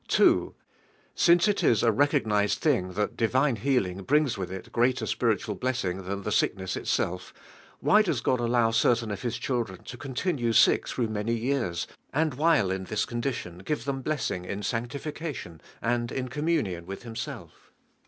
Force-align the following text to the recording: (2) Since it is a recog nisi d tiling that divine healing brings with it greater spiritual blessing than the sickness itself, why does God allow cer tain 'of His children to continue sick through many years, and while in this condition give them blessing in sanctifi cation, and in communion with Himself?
(2) 0.07 0.55
Since 1.13 1.47
it 1.47 1.63
is 1.63 1.83
a 1.83 1.91
recog 1.91 2.25
nisi 2.25 2.57
d 2.59 2.69
tiling 2.71 2.93
that 2.95 3.15
divine 3.15 3.55
healing 3.55 4.01
brings 4.01 4.35
with 4.35 4.51
it 4.51 4.71
greater 4.71 5.05
spiritual 5.05 5.53
blessing 5.53 6.05
than 6.07 6.23
the 6.23 6.31
sickness 6.31 6.75
itself, 6.75 7.31
why 7.81 8.01
does 8.01 8.19
God 8.19 8.39
allow 8.39 8.71
cer 8.71 8.95
tain 8.95 9.11
'of 9.11 9.21
His 9.21 9.37
children 9.37 9.83
to 9.83 9.97
continue 9.97 10.53
sick 10.53 10.87
through 10.87 11.09
many 11.09 11.35
years, 11.35 11.85
and 12.11 12.33
while 12.33 12.71
in 12.71 12.85
this 12.85 13.05
condition 13.05 13.59
give 13.59 13.85
them 13.85 14.01
blessing 14.01 14.43
in 14.43 14.61
sanctifi 14.61 15.13
cation, 15.13 15.61
and 15.83 16.11
in 16.11 16.29
communion 16.29 16.87
with 16.87 17.03
Himself? 17.03 17.71